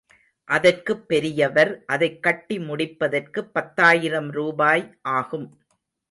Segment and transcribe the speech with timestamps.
[0.47, 4.97] அதற்குப் பெரியவர், அதைக் கட்டி முடிப்பதற்குப் பத்தாயிரம் ரூபாய்
[5.01, 5.47] ஆகும்.